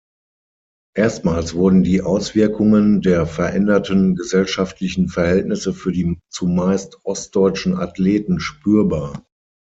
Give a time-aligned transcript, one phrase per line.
[0.97, 9.23] Erstmals wurden die Auswirkungen der veränderten gesellschaftlichen Verhältnisse für die zumeist ostdeutschen Athleten spürbar.